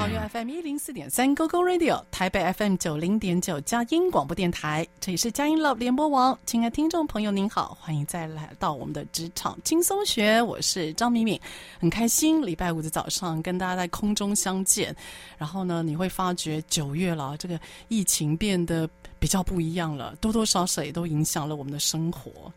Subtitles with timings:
[0.00, 6.38] 桃园 FM 一零四点三 GoGo Radio，台北 FM 九零点九佳音广播电台，这里是佳音 Love 联播网。
[6.46, 11.38] 亲爱听众朋友，您好，欢迎再来到我们的职场轻松学，我是张敏敏，
[11.78, 14.96] 很开心礼拜五的早上跟大家在空中相见。
[15.36, 18.88] 然后呢，你会发觉九月了，这个疫情变得
[19.18, 22.50] 比较不一样了，多多少少也都影响了我们的生活。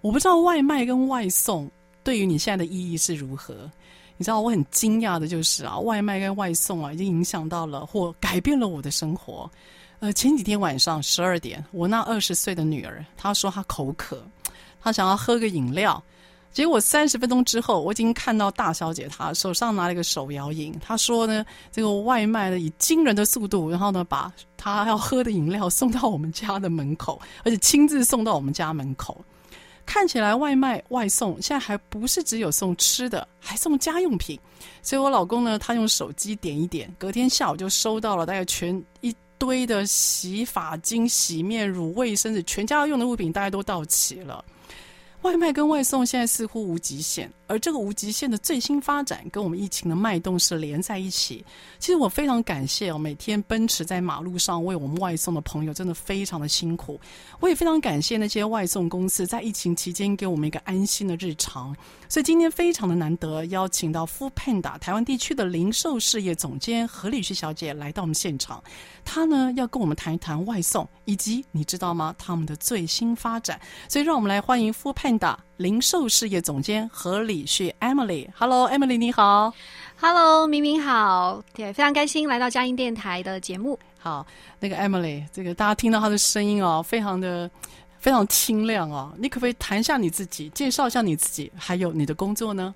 [0.00, 1.70] 我不知道外卖跟外送
[2.02, 3.70] 对于你现在的意义是如何。
[4.20, 9.50] 你知道我很惊讶的就是啊，外卖跟外送啊，已经影响到了或改变了我的生活。
[9.98, 14.22] 呃，前几天晚上十二点，我那二十岁的女儿她说她口渴，
[14.82, 16.02] 她想要喝个饮料。
[16.52, 20.78] 结果三十分钟之后，我已经看到大小姐她手上拿了一个手摇饮。
[20.82, 29.16] 她说呢，这个外卖呢以惊人的速度，然后呢把她要喝的饮料送到我们家的门口，而且亲自送到我们家门口。
[29.84, 34.38] 看起来外卖外送现在还不是只有送吃的，还送家用品。
[34.82, 44.44] 所以我老公呢，他用手机点一点，隔天下午就收到了大概全一堆的洗发精、洗面乳、卫生纸，全家要用的物品大概都到齐了。
[45.22, 51.44] 外卖跟外送现在似乎无极限，而这个无极限的最新发展跟我们疫情的脉动是连在一起。
[51.80, 57.00] 其实我非常感谢哦，每天奔驰在马路上为我们外送的朋友，真的非常的辛苦。
[57.40, 61.76] 我也非常感谢那些外送公司在疫情期间给我们一个安心的日常。
[62.08, 68.62] 所以今天非常的难得，邀请到 f o o Panda 台湾地区的零售事业总监何礼旭小姐来到我们现场。
[69.04, 72.14] 她呢要跟我们谈一谈外送，以及你知道吗？
[72.16, 73.60] 他们的最新发展。
[73.88, 75.36] 所以让我们来欢迎 f o o Panda。
[75.60, 79.52] 零售事业总监何礼旭 Emily，Hello，Emily 你好
[80.00, 83.78] ，Hello，明明好，对，非常开心来到佳音电台的节目。
[83.98, 84.26] 好，
[84.58, 87.50] 那个 Emily，这个大家听到她的声音哦，非常的
[88.00, 89.12] 非常清亮哦。
[89.18, 92.74] 你可不可以谈一下你自己，介绍一下你自己，还有你的工作呢？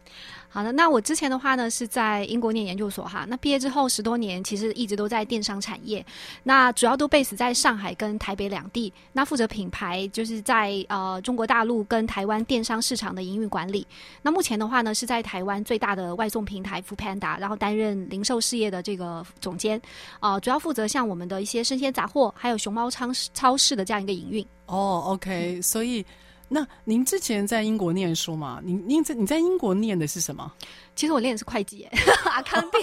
[0.48, 6.06] 好的，那我之前的话呢是在英国念研究所哈，那毕业之后十多年，其实一直都在电商产业，
[6.44, 13.84] 那主要都 base 在上海跟台北两地，那负责品牌就是在呃中国大陆跟台湾电商市场的营运管理。
[14.22, 19.82] 那目前的话呢是在台湾最大的外送平台 foodpanda，然后担任零售事业的这个总监，
[20.20, 24.46] 呃，主要负责像我们的一些生鲜杂货，还有熊猫超市超市的这样一个营运。
[24.66, 26.04] 哦，OK，所以。
[26.46, 28.60] 那您之前在英国念书吗？
[28.62, 30.52] 您您在你在英国念的是什么？
[30.94, 31.90] 其实我念的是会计耶，
[32.26, 32.80] 阿康定。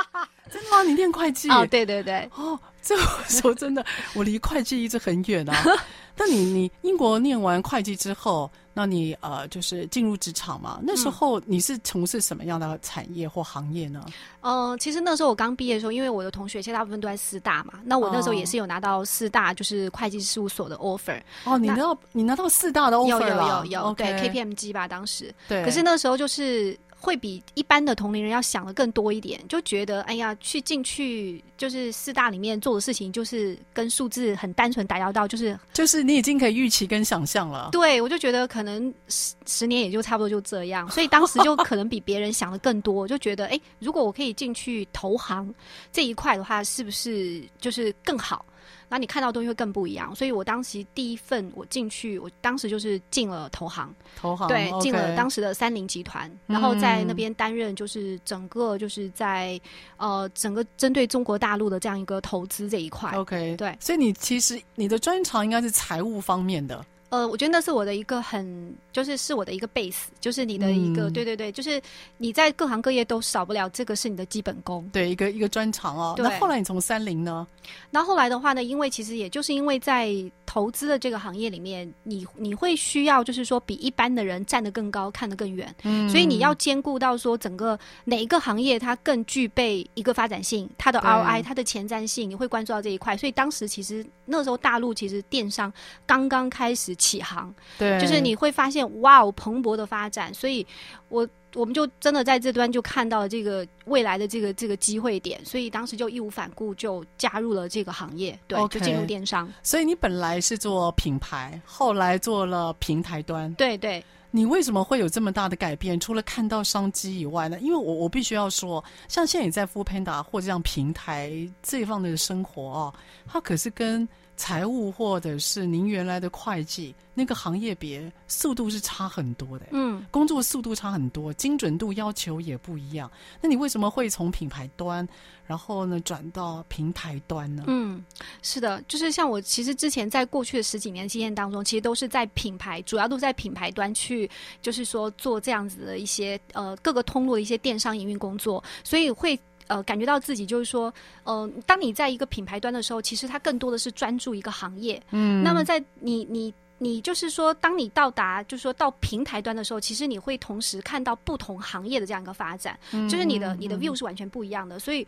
[0.52, 0.82] 真的吗？
[0.84, 1.48] 你念会计？
[1.50, 2.30] 哦，对对对。
[2.36, 2.96] 哦，这
[3.26, 3.84] 说真的，
[4.14, 5.64] 我离会计一直很远啊。
[6.16, 10.78] 那你你英国念完会计之后，那你呃就是进入职场嘛？
[10.84, 14.00] 那时候你是从事什么样的产业或行业呢？
[14.42, 21.20] 嗯、呃，其实那时候我刚毕业的时候，因为我的同学现在大部分都在四大嘛，那我那时候也是有拿到四大就是会计事务所的 offer。
[21.42, 23.18] 哦，你拿到你拿到四大的 offer 了？
[23.18, 24.16] 有有有有，okay.
[24.20, 25.34] 对 KPMG 吧，当时。
[25.48, 25.64] 对。
[25.64, 26.78] 可是那时候就是。
[27.00, 37.68] 会比一般的同龄人要想的更多一点，就觉得哎呀，去进去就是四大里面做的事情，就是跟数字很单纯打交道，就是就是你已经可以预期跟想象了。
[37.70, 45.54] 对，我就觉得可能十十年也就差不多就这样，所以当时就可能比别人想的更多，就觉得哎，如果我可以进去投行
[45.92, 48.44] 这一块的话，是不是就是更好？
[48.88, 59.60] 那你看到的东西会更不一样，所以我当时第一份我进去，我当时就是进了投行，投行对，进、了当时的三菱集团，然后在那边担任就是整个就是在、
[59.96, 66.84] 嗯、呃整个针对中国大陆的这样一个投资这一块，OK，对，所以你其实你的专长应该是财务方面的。
[67.10, 71.80] 呃，我觉得那是我的一个很，就是是我的一个 base，就是你的一个，嗯、对对对，就是
[72.18, 76.14] 你在各行各业都少不了这个是你的基本功，对，一个一个专长哦。
[76.18, 77.46] 那后来你从三菱呢？
[77.90, 80.12] 那后来的话呢，因为其实也就是因为在
[80.44, 93.16] 投资的这个行业里面，你你会需要就是说比一般的人站得更高，看得更远，嗯，所以你要兼顾到说整个哪一个行业它更具备一个发展性，它的 ROI，它的前瞻性，你会关注到这一块。
[93.16, 95.72] 所以当时其实那时候大陆其实电商
[96.04, 96.97] 刚刚开始。
[96.98, 100.66] 起航，对，就是你会发现哇哦，蓬勃的发展，所以
[101.08, 108.68] 我我们就真的在这端就看到了这个未来的这个这个机会点，所以当时就义无反顾就加入了这个行业，对，Okay.
[108.68, 109.50] 就进入电商。
[109.62, 114.04] 所以你本来是做品牌，后来做了平台端，对对。
[114.30, 115.98] 你为什么会有这么大的改变？
[115.98, 117.58] 除了看到商机以外呢？
[117.60, 122.94] 因为我我必须要说，像现在你在 foodpanda 或者这样平台这一方的生活哦，
[123.26, 124.06] 它可是跟。
[124.38, 133.10] 财务或者是您原来的会计那个行业别速度是差很多的，嗯，工作速度差很多，精准度要求也不一样。
[133.42, 135.06] 那你为什么会从品牌端，
[135.44, 137.64] 然后呢转到平台端呢？
[137.66, 138.02] 嗯，
[138.40, 144.30] 是的，就是像我其实之前在过去的十几年经验当中，其实都是在品牌，主要都在品牌端去，
[144.62, 149.38] 就是说做这样子的一些呃各个通路的一些电商营运工作，所以会。
[149.68, 150.92] 呃，感觉到自己就是说，
[151.24, 155.00] 嗯、呃，当你在一个品牌端的时候，其实它更多的是专注一个行业。
[155.12, 156.52] 嗯，那么在你你。
[156.78, 164.76] 你就是说，当你到达，就是说到平台端的时候，其实你会同时看到不同行业的这样一个发展，嗯、就是你的你的 view 是完全不一样的。
[164.76, 165.06] 嗯、所以，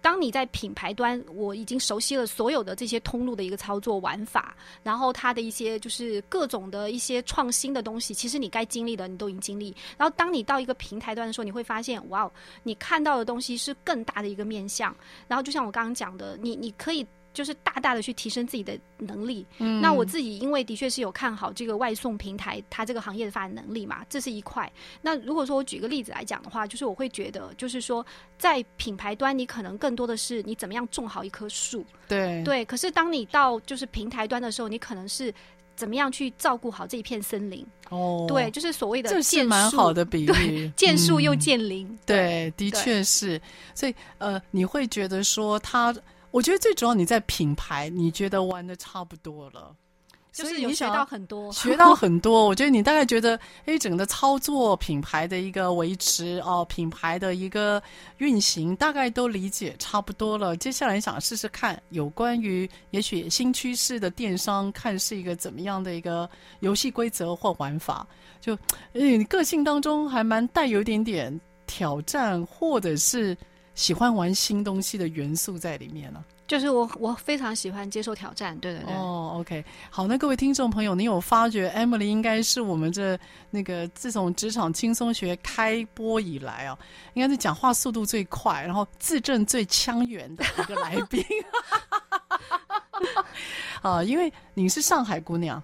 [0.00, 9.74] 当你在品牌端，我已经熟悉了所有的这些通路的一个操作玩法，然后它的一些就是各种的一些创新的东西，其实你该经历的你都已经经历。
[9.96, 12.28] 然后，当你到一个平台端的时候，你会发现，哇，
[12.64, 14.94] 你看到的东西是更大的一个面向。
[15.28, 17.06] 然后，就像我刚刚讲的，你你可以。
[17.32, 19.46] 就是大大的去提升自己的能力。
[19.58, 24.70] 嗯，那我自己因为的确是有看好这个外送平台，它这个行业的发展能力嘛，这是一块。
[25.00, 28.04] 那如果说我举个例子来讲的话，就是我会觉得，就是说
[28.38, 31.84] 在品牌端，你可能更多的是你怎么样种好一棵树。
[32.06, 32.64] 对对。
[32.64, 35.32] 可是当你到就是平台端的时候，你可能是
[35.74, 37.66] 怎么样去照顾好这一片森林。
[37.88, 38.26] 哦。
[38.28, 41.86] 对，就是所谓的这是蛮好的比 喻，见树又见林。
[41.88, 43.40] 嗯、对，的确是。
[43.74, 45.94] 所以呃，你会觉得说他。
[46.32, 49.72] 我觉得最主要你在品牌，你觉得玩的差不多了，
[50.32, 52.46] 就是你学到很多，学到很多。
[52.46, 57.80] 我觉得你大概觉得，哎，整个的操作、品牌的一个维持哦，品牌的一个
[58.16, 60.56] 运行，大概都理解差不多了。
[60.56, 66.28] 接下来想试试看，有关于也许新趋势的电商，看是一个怎么样的一个
[66.60, 68.06] 游戏规则或玩法。
[68.40, 68.54] 就，
[68.94, 73.36] 哎，你个性当中还蛮带有一点点挑战，或者是。
[73.74, 78.94] 喜欢玩新东西的元素在里面了，就是我我非常喜欢接受挑战，对对对。
[78.94, 83.18] 哦，OK，好，那各位听众朋友，你有发觉 Emily 应该是我们这
[83.50, 86.78] 那个自从职场轻松学开播以来啊，
[87.14, 91.24] 应该是讲话速度最快，然后字正最腔圆的一个来宾。
[93.80, 95.62] 啊，因为你是上海姑娘，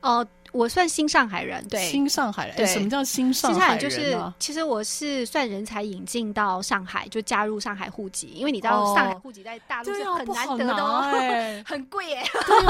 [0.00, 0.28] 哦、呃。
[0.52, 2.56] 我算新上海人，对，新上海人。
[2.56, 3.78] 对，什么叫新上海人？
[3.78, 11.02] 就是其实我是算人才引进到上海，就加入上海户籍，因为你知道上海户籍在大陆是很难得的，哦，
[11.66, 12.22] 很贵耶。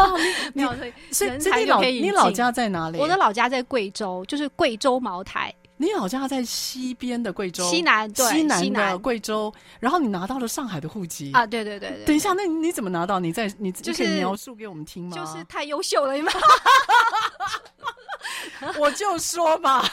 [0.55, 0.75] 没有，
[1.11, 2.13] 所以人才就可以引进。
[2.13, 2.99] 你老家在哪里？
[2.99, 5.55] 我的老家在贵州，就是贵州茅台。
[5.79, 9.53] 你老家在西边的贵州，西南，对，西南的贵州。
[9.79, 11.47] 然后你拿到了上海的户籍啊？
[11.47, 12.05] 对对对对。
[12.07, 13.21] 等一下，那你怎么拿到？
[13.21, 15.15] 你在你就可以描述给我们听吗？
[15.15, 16.33] 就是太优秀了，你们。
[18.79, 19.85] 我就说嘛，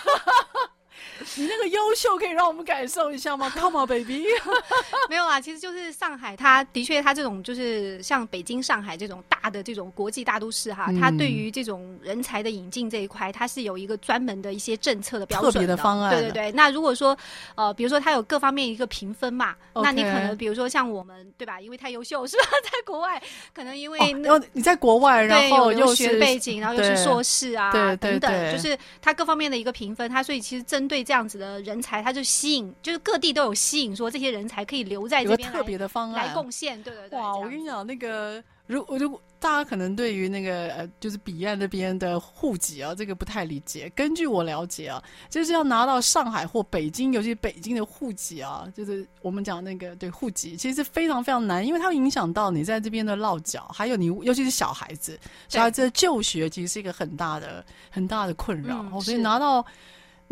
[1.36, 3.50] 你那个优秀可以让我们感受一下吗？
[3.56, 4.26] Come on, baby。
[5.10, 16.12] 没有啊，其实就是上海，它的确，它这种就是像北京、上海这种大的这种国际大都市哈，它对于这种人才的引进这一块，它是有一个专门的一些政策的标准的，特别的方案。
[16.12, 16.52] 对对对。
[16.52, 17.18] 那如果说
[17.56, 21.60] 呃，比如说它有各方面一个评分嘛.那你可能比如说像我们对吧？
[21.60, 22.44] 因为太优秀是吧？
[22.64, 23.22] 在国外
[23.54, 37.20] 可能因为哦，你在国外，然后又学背景，然后又是硕士啊，对对对，等等，就是它各方面的一个评分，它所以其实针对这样子的人才，他就吸引，就是各地都有吸引，说这些人才可以留在这边特别的方案来贡献，对对对。
[37.20, 43.92] 哇，我跟你讲，那个如如果大家可能对于那个呃，就是彼岸那边的户籍啊，这个不太理解。
[43.94, 58.78] 根据我了解啊，就是要拿到上海或北京，尤其北京的户籍啊，就是我们讲那个对户籍，其实是非常非常难，因为它会影响到你在这边的落脚，还有你尤其是小孩子，小孩子的就学其实是一个很大的很大的困扰。
[58.94, 59.66] 嗯、所以拿到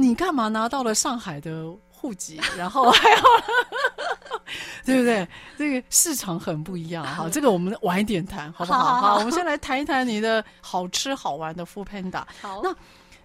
[0.01, 3.17] 你干嘛拿到了上海的户籍， 然后还要。
[4.83, 5.25] 对不对？
[5.57, 8.99] 这个市场很不一样哈，这个我们晚一点谈，好不好？
[8.99, 12.23] 好，我们先来谈一谈你的好吃好玩的 foodpanda。
[12.41, 12.75] 好，那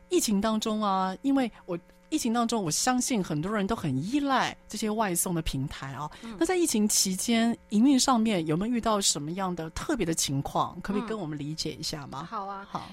[0.08, 1.76] 疫情当中啊，因为我
[2.10, 6.08] 疫情当中，我相信很多人都很依赖这些外送的平台啊。
[6.22, 10.78] 嗯、那在疫情期间，营运上面有没有遇到什么样的特别的情况？
[10.82, 12.28] 可不可以跟我们理解一下吗？
[12.30, 12.88] 好啊，好。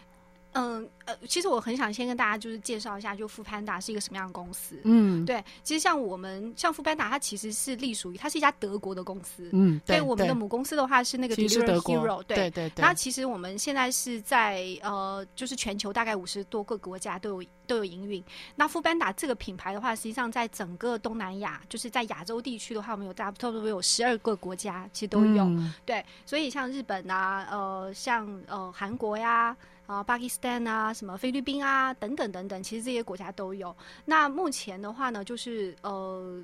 [0.53, 4.79] 嗯呃，其实我很想先跟大家就是介绍一下，就 Foodpanda 是一个什么样的公司。
[4.85, 9.49] 嗯，对，其实像我们像 Foodpanda，它其实是隶属于它是一家德国的公司。
[9.51, 12.81] 嗯，对，我们的母公司的话是那个 Delivery Hero，对对对对。
[12.81, 18.23] 那其实我们现在是在呃，就是全球大概五十多个国家都有都有营运。
[18.55, 25.43] 那 Foodpanda 这个品牌的话，实际上在整个东南亚，就是在亚洲地区的话，我们有大差不多有十二个国家其实都有。
[25.43, 29.33] 嗯、对，所以像日本啊，呃，像呃韩国呀。
[29.33, 29.57] 啊，
[30.01, 33.75] 巴基斯坦啊，什么菲律宾啊，等等等等，其实这些国家都有。
[34.05, 36.41] 那目前的话呢，就是呃，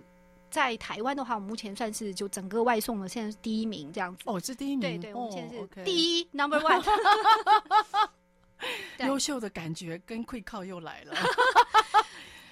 [0.51, 4.23] 在台湾的话，我们目前算是就整个外送的现在是第一名这样子。
[4.25, 4.81] 哦，是第一名。
[4.81, 8.09] 对对，我们现在是第一、 哦 okay.，Number One。
[9.07, 11.15] 优秀的感觉跟 quick call 又来了。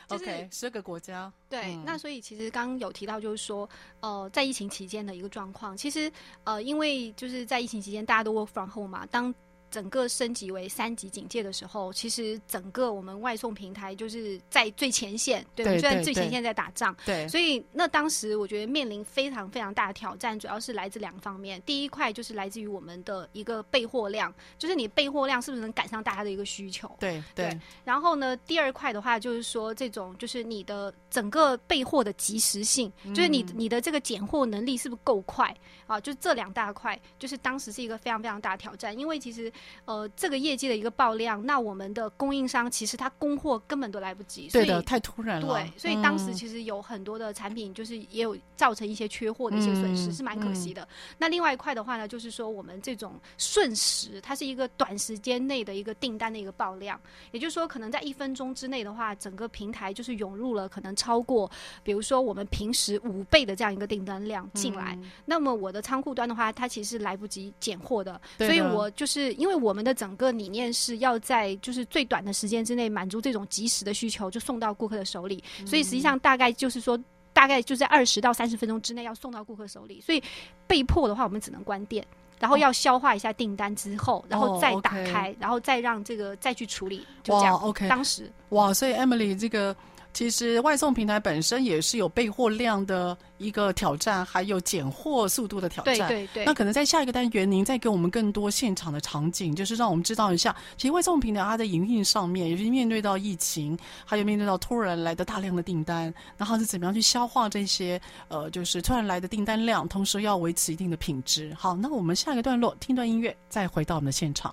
[0.08, 1.30] 就是、OK，十个国家。
[1.50, 6.10] 对、嗯，那所以其实刚刚有提到，就是说，呃，在疫情期间的一个状况，其实
[6.46, 9.36] 呃，因为就是在疫情期间，大家都 work from home 嘛，当
[9.78, 17.28] 整个升级为三级警戒的时候，其实整个我们外送平台就是在最前线，对，我们就在最前线在打仗，对。
[17.28, 21.62] 所以那当时我觉得面临非常非常大的挑战，主要是来自两方面。
[21.62, 26.90] 第一块就是来自于我们的一个备货量，就是你备货量是不是能赶上大家的一个需求？
[27.00, 27.60] 对对，对。
[27.86, 35.56] 然后呢，第二块的话就是说，这种就是你的整个备货的及时性，嗯、就是你你的这个拣货能力是不是够快
[35.86, 36.02] 啊？
[36.02, 39.54] 就是这两大块，就是当时是一个非常非常大的挑战，因为其实。
[39.86, 45.48] 呃，这个业绩的一个爆量，那我们的供应商其实他供货根本都来不及，所以对的，太突然了。
[45.48, 50.88] 对，所以当时其实有很多的产品，就是也有造成一些缺货的一些损失，嗯、是蛮可惜的、嗯。
[51.20, 57.00] 那另外一块的话呢，就是说我们这种瞬时，它是一个短时间内的一个订单的一个爆量，
[57.32, 61.50] 也就是说，可能在一分钟之内的话，整个平台就是涌入了可能超过，
[61.84, 65.12] 比如说我们平时五倍的这样一个订单量进来、嗯。
[65.26, 75.44] 那么我的仓库端的话，它其实是来不及拣货的，所以我就是因为我们的整个理念是要在就是最短的时间之内满足这种及时的需求，就送到顾客的手里。
[75.66, 76.98] 所以实际上大概就是说，
[77.34, 80.02] 大概就在二十到三十分钟之内要送到顾客手里。
[80.02, 80.22] 所以
[80.66, 82.06] 被迫的话，我们只能关店，
[82.40, 87.56] 然后要消化一下订单之后，然后再打开，然后再让这个再去处理，就这样。
[87.56, 89.76] OK，当时哇，所以 Emily 这个。
[90.18, 95.96] 其实外送平台本身也是有备货量的一个挑战，还有拣货速度的挑战。
[95.96, 96.44] 对对对。
[96.44, 111.56] 那可能在下一个单元，您再给我们更多现场的场景，就是让我们知道一下，其实外送平台它的营运上面，也是面对到疫情，还有面对到突然来的大量的订单，然后是怎么样去消化这些呃，就是突然来的订单量，同时要维持一定的品质。
[111.60, 114.52] 好，那我们下一个段落听段音乐，再回到我们的现场。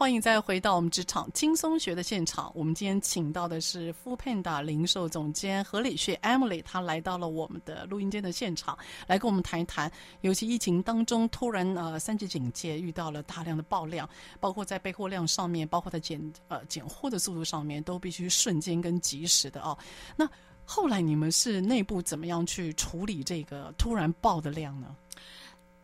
[0.00, 2.50] 欢迎再回到我们职场轻松学的现场。
[2.54, 9.92] 我们今天请到的是 f o o p a n d a 零售总监何理旭 Emily，她来到了我们的录音间的现场，来跟我们谈一谈。
[10.22, 14.08] 尤其疫情当中，突然呃三级警戒，遇到了大量的爆量，
[14.40, 19.76] 包括在备货量上面，包括在拣呃拣货的速度上面，都必须瞬间跟及时的哦。
[20.16, 20.26] 那
[20.64, 24.96] 后来你们是内部怎么样去处理这个突然爆的量呢？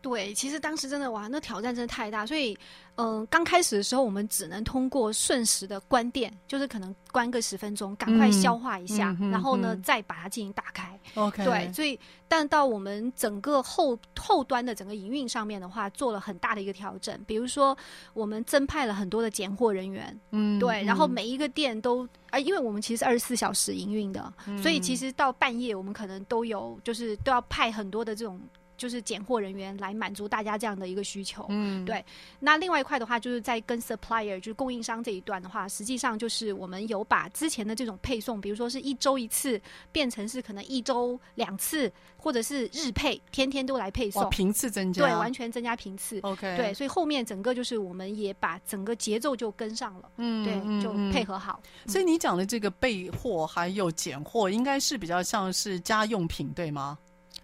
[0.01, 2.57] 对，其实当时真的哇，那挑战真的太大，所以。
[2.99, 10.99] 嗯，刚开始的时候，我们只能通过瞬时的关店，就是可能关个十分钟，赶快消化一下，嗯、然后呢、嗯，再把它进行打开。
[11.13, 17.15] OK，对，所以但到我们整个后后端的整个营运上面的话，做了很大的一个调整。
[17.27, 17.77] 比如说，
[18.15, 28.41] 我们增派了很多的拣货人员，嗯，对，然后每一个店都啊、呃，因为我们其实二十四小时营运的、嗯，所以其实到半夜我们可能都有，就是都要派很多的这种。
[28.77, 32.03] 就是拣货人员来满足大家这样的一个需求，嗯，对。
[32.39, 39.59] 那另外一块的话，就是在跟 supplier，就是供应商这一段的话，实际上就是我们有把之前的这种配送，比如说是一周一次，
[39.91, 46.19] 变成是可能一周两次，或者是日配，天天都来配送，频次增加，对，完全增加频次。
[46.21, 51.59] OK，对，所以后面整个就是我们也把整个节奏就跟上了，嗯，对，就配合好。
[51.85, 56.97] 嗯、所以你讲的这个备货还有拣货，应该是比较像是家用品，对吗？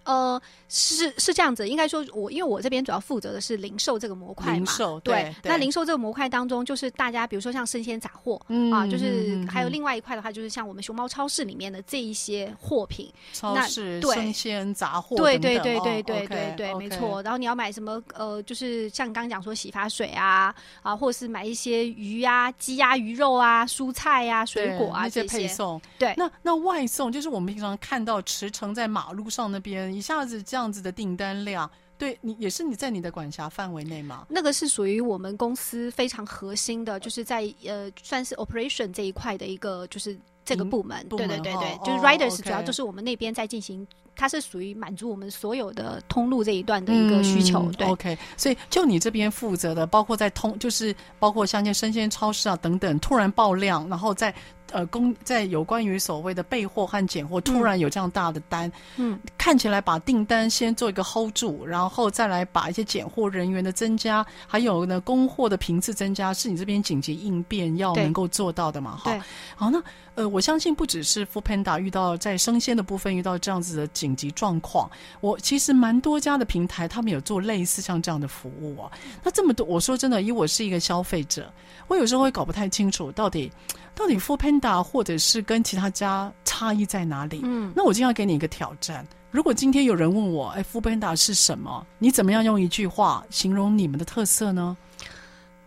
[0.03, 5.33] 呃，是是这样子，应该说我，我因为我这边主要负责的是零售这个模块嘛，零售对。
[5.43, 17.21] 那零售这个模块当中，就是大家比如说像生鲜杂货，嗯啊，就是还有另外一块的话，就是像我们熊猫超市里面的这一些货品，超市对生鲜杂货，对对对对对对对，没错。
[17.23, 18.01] 然后你要买什么？
[18.13, 25.81] 呃，就是像刚刚讲说洗发水啊，啊，或者是买一些鱼啊、鸡鸭鱼肉啊、蔬菜啊、水果啊这些配送。
[25.97, 29.92] 对，那那外送就是我们平常看到驰骋在马路上那边。
[29.93, 34.25] 一下子这样子的订单量，对你也是你在你的管辖范围内吗？
[34.29, 47.59] 那个是属于我们公司非常核心的，就是在呃算是 operation 这一块的一个就是这个部门，部对对对对，哦、就是 Riders 哦、主要就是我们那边在进行，它是属于满足我们所有的通路这一段的一个需求。
[47.59, 54.33] 嗯、对，OK，所以就你这边负责的，包括在通，就是包括像一些生鲜超市啊等等，突然爆量，然后在。
[54.73, 68.97] 呃，公在有关于所谓的备货和拣货，突然有这样大的单，嗯，看起来把订单先做一个 hold 住，然后再来把一些拣货人员的增加，还有呢供货的频次增加，是你这边紧急应变要能够做到的嘛？
[68.97, 69.17] 哈，
[69.55, 69.81] 好，那
[70.15, 74.89] 呃，我相信不只是 Foodpanda 遇到在生鲜的部分遇到这样子的紧急状况，
[75.21, 78.91] 我其实蛮多家的平台他们有做类似像这样的服务啊。
[79.23, 81.51] 那这么多，我说真的，以我是一个消费者，
[81.87, 83.51] 我有时候会搞不太清楚到底。
[83.95, 87.41] 到底 Foodpanda 或者是跟其他家差异在哪里？
[87.43, 89.05] 嗯，那我今天要给你一个挑战。
[89.29, 91.85] 如果今天有人问我，哎，Foodpanda 是什么？
[91.99, 94.75] 你怎么样用一句话形容你们的特色呢？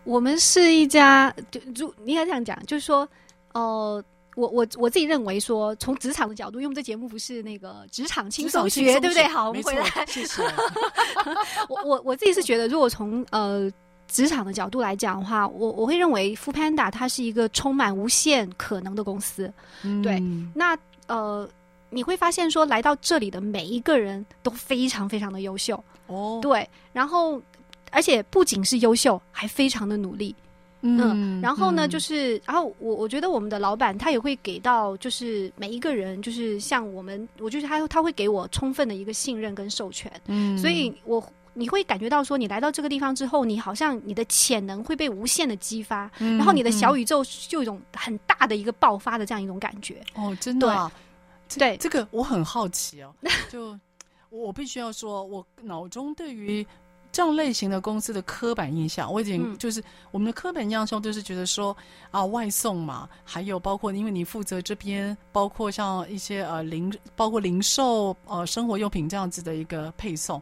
[0.03, 3.07] 我们是一家，就就应该这样讲，就是说，
[3.53, 4.03] 呃，
[4.37, 9.27] 我我我自己认为说，从职场的角度，因为我们这节目不是那个职场轻松学，对不对？
[9.27, 10.41] 好，我们回来，谢谢。
[11.67, 13.69] 我我我自己是觉得，如果从呃。
[14.09, 19.51] 职场的角度来讲的话，我我会认为 Foodpanda 它是一个充满无限可能的公司。
[19.83, 20.17] 嗯、对，
[20.55, 20.77] 那
[21.07, 21.45] 呃，
[21.89, 26.39] 你会发现说来到这里的每一个人都非常非常的优秀哦。
[26.41, 27.41] 对，然后
[27.91, 30.33] 而且不仅是优秀，还非常的努力。
[30.81, 40.11] 嗯，嗯然后呢，嗯、就是然后我我觉得我们的老板他也会给到就是每一个人，就是像我们，我就是他他会给我充分的一个信任跟授权。
[40.27, 41.23] 嗯，所以我。
[41.59, 49.99] 你会感觉到说，你来到这个地方之后，你好像你的潜能会被无限的激发，嗯、然后你的小宇宙就有一种很大的一个爆发的这样一种感觉。
[50.13, 50.91] 哦，真的、啊
[51.49, 53.11] 对，对，这个我很好奇哦。
[53.49, 53.75] 就
[54.29, 56.63] 我必须要说，我脑中对于
[57.17, 61.75] 这样类型的公司的刻板印象，我已经就是、嗯、我们的刻板印象就是觉得说
[62.11, 70.39] 啊，外送嘛，还有包括因为你负责这边，包括像一些呃零，包括零售呃生活用品这样子的一个配送。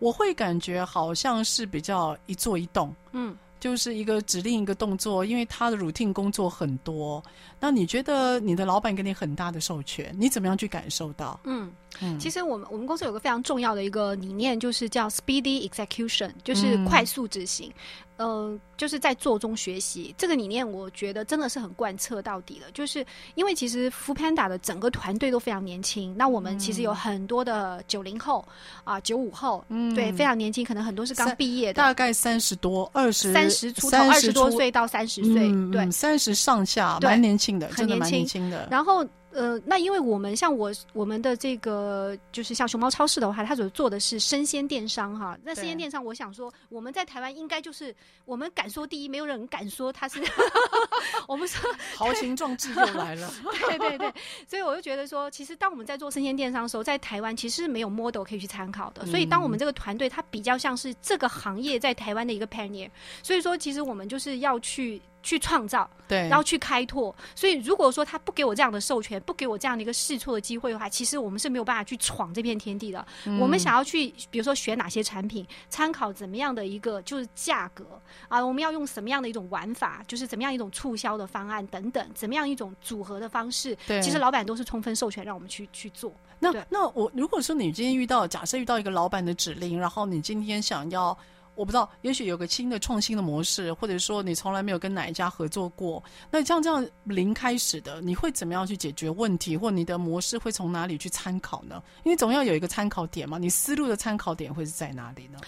[0.00, 7.24] 我会感觉好像是比较一做一动，嗯，就是一个指令一个动作，因为他的 routine 工作很多。
[7.58, 11.40] 那你觉得你的老板给你很大的授权，你怎么样去感受到？
[11.44, 17.72] 嗯嗯，其实我们我们公司有个非常重要的一个理念，就是叫 speedy execution，就是快速执行。
[18.20, 22.68] 嗯、呃，就是在做中学习这个理念，我觉得真的是很贯彻到底的。
[22.72, 28.44] 就是因为其实 Foodpanda 的整个团队都非常年轻，那我们其实有很多的九零后
[28.82, 38.66] 啊，九五后，嗯，对，非常年轻，可能很多是刚毕业的，大概三十多、二十、三十出头、二十多岁到三十岁，对，三十上下，蛮年轻的，真的蛮年轻的。
[38.68, 39.06] 然后。
[39.30, 45.38] 呃，那因为我们像我我们的这个就是像熊猫超市的话，它所做的是生鲜电商哈。
[45.44, 50.22] 那生鲜电商，我想说我们在台湾应该就是我们敢说第一，没有人敢说它是。
[51.28, 53.30] 我们说 豪情壮志又来了。
[53.68, 54.12] 对对对，
[54.46, 59.04] 所以我就觉得说，其实当我们在做生鲜电商的时候，在台湾其实是没有 model 可以去参考的。
[59.06, 62.90] 所以当我们这个团队，它比较像是这个行业在台湾的一个 pioneer。
[63.22, 65.00] 所以说，其实我们就是要去。
[65.28, 67.14] 去创造，对，然后去开拓。
[67.34, 73.06] 所以，如果说他不给我这样的授权，不给我这样的一个试错的机会的话，其实我们是没有办法去闯这片天地的。
[73.26, 83.76] 嗯、我们想要去，比如说选哪些产品，参考怎么样的一个就是价格啊，我们要用什么样的一种玩法，就是怎么样一种促销的方案等等，怎么样一种组合的方式。
[83.86, 86.10] 对，其实老板都是充分授权让我们去去做。
[86.38, 91.16] 那那我如果说你今天遇到，假设遇到一个老板的指令，然后你今天想要。
[91.58, 101.82] 我不知道，也许有个新的创新的模式，或者说你从来没有跟哪一家合作过，那像这样零开始的，你会怎么样去解决问题，或你的模式会从哪里去参考呢？
[102.04, 105.40] 因为总要有一个参考点嘛，你思路的参考点会是在哪里呢？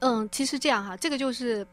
[0.00, 1.66] 嗯，其实这样哈，这个就是。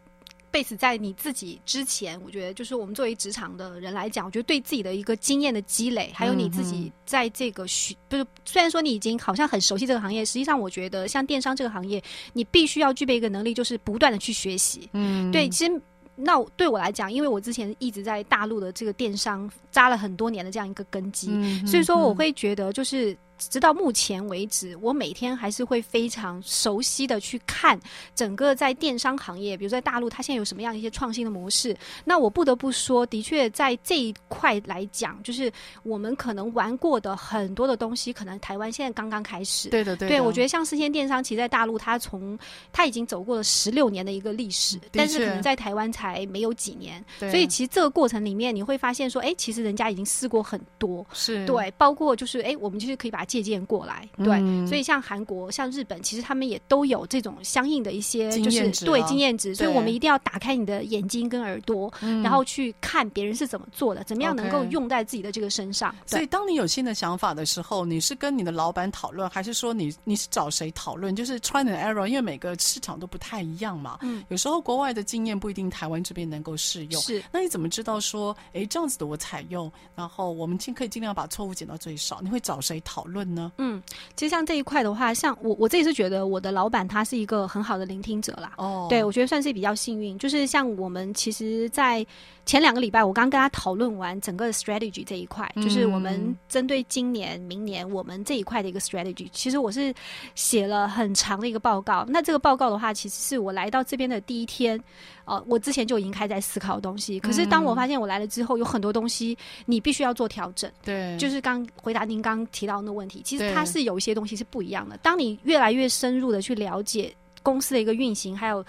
[0.52, 12.02] Base 在你自己之前，我觉得就是我们作为职场的人来讲，我觉得对自己的一个经验的积累，还有你自己在这个学，不是虽然说你已经好像很熟悉这个行业，实际上我觉得像电商这个行业，
[12.34, 14.90] 你必须要具备一个能力，就是不断的去学习。
[14.94, 15.82] 嗯，对，其实
[16.16, 23.18] 那对我来讲，因为我之前一直在大陆的这个电商扎了很多年的这样一个根基，嗯，所以说我会觉得就是。
[23.50, 27.80] 直到目前为止，我每天还是会非常熟悉的去看
[28.14, 31.76] 整个在电商行业，比如在大陆，它现在有什么样一些创新的模式。
[32.06, 35.52] 那我不得不说，的确在这一块来讲，就是
[35.82, 39.70] 我们可能玩过的很多的东西，可能台湾现在刚刚开始。
[39.70, 40.16] 对的，对的。
[40.16, 42.38] 对，我觉得像生鲜电商，其实在大陆，它从
[42.72, 47.04] 它已经走过了十六年的一个历史，但是可能在台湾才没有几年。
[47.18, 51.04] 所以其实这个过程里面，你会发现说，哎，其实人家已经试过很多。
[51.12, 51.44] 是。
[51.48, 53.26] 对，包括就是，哎，我们就是可以把。
[53.32, 54.06] 借鉴过来。
[54.18, 65.96] 对，嗯、所以像韩国、像日本，其实他们也都有这种相应的一些对经验值，所以我们一定要打开你的眼睛跟耳朵，然后去看别人是怎么做的，怎么样能够用在自己的这个身上。
[66.06, 71.16] 所以当你有新的想法的时候，你是跟你的老板讨论，还是说你你是找谁讨论？
[71.16, 74.00] 就是 try and error，因为每个市场都不太一样嘛。
[74.02, 77.02] 嗯，有时候国外的经验不一定台湾这边能够适用。
[77.02, 82.20] 是，那你怎么知道说，哎，这样子的我采用，然后我们尽可以尽量把错误减到最少？
[82.22, 83.52] 你会找谁讨论呢？
[83.58, 83.82] 嗯，
[84.16, 88.54] 其实像这一块的话，像我我自己是觉得我的老板他是一个很好的聆听者啦。
[88.58, 90.18] 哦，对，我觉得算是比较幸运。
[90.18, 92.06] 就是像我们其实，在
[92.46, 99.28] 前两个礼拜，我刚跟他讨论完整个 strategy 这一块，嗯、就是我们针对今年、明年我们这一块的一个 strategy。
[99.32, 99.94] 其实我是
[100.36, 102.06] 写了很长的一个报告。
[102.08, 104.82] 那这个报告的话，其实是我来到这边的第一天。
[105.24, 107.20] 呃，我之前就已经开始在思考的东西。
[107.20, 110.70] 可是当我发现我来了之后，有很多东西你必须要做调整。
[110.84, 114.96] 对，就是刚回答您刚提到的那个问题，其实它是有一些东西是不一样的。
[114.98, 118.64] 当你越来越深入的去了解公司的一个运行，还有。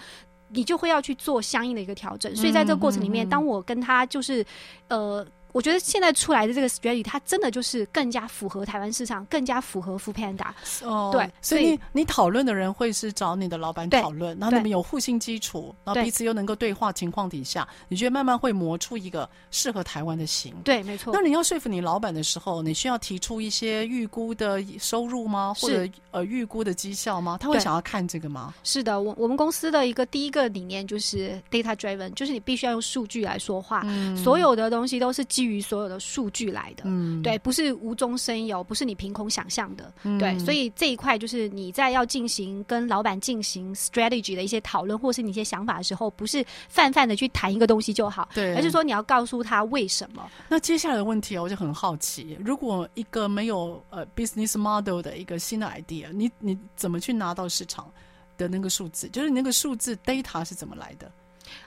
[0.55, 4.45] 你就会要去做相应的一个调整，所以在这个过程里面，当我跟他就是，
[4.87, 5.25] 呃。
[5.53, 10.47] 我觉得现在出来的这个 strategy，它真的就是更加符合台湾市场，更加符合 foodpanda。
[10.83, 20.53] 哦，对，所以你你讨论的人会是找你的老板讨论，然后你们有互信基础，然后彼此又能够对话情况底下，你觉得慢慢会磨出一个适合台湾的型。
[20.63, 21.13] 对，没错。
[21.13, 25.53] 那你要说服你老板的时候，你需要提出一些预估的收入吗？
[25.59, 27.37] 或者呃预估的绩效吗？
[27.39, 28.55] 他会想要看这个吗？
[28.63, 35.42] 是的，我我们公司的一个第一个理念就是 data driven，就是你必须要用数据来说话，嗯、所有的东西都是基。
[35.43, 50.31] 基于所有的数据来的，嗯，对，不是无中生有，不是你凭空想象的，嗯，对，所以这一块就是你在要进行跟老板进行 strategy 的一些讨论，或是你一些想法的时候，不是泛泛的去谈一个东西就好，对，而是说你要告诉他为什么。
[50.47, 57.91] 那接下来的问题我就很好奇，如果一个没有呃 business model 的一个新的 idea，你你怎么去拿到市场
[58.37, 59.09] 的那个数字？
[59.09, 61.11] 就是你那个数字 data 是怎么来的？